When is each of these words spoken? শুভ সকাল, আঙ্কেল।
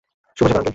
শুভ 0.37 0.47
সকাল, 0.47 0.57
আঙ্কেল। 0.57 0.69